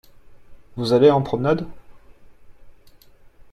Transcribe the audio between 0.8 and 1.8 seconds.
allez en promenade?